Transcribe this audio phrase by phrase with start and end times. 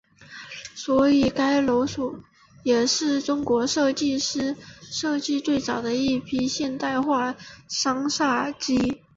[0.73, 1.85] 所以该楼
[2.63, 7.35] 也是中国建筑师设计的最早的一批现代化
[7.69, 9.01] 商厦之一。